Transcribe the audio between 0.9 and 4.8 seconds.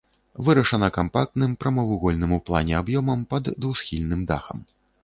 кампактным прамавугольным у плане аб'ёмам пад двухсхільным дахам.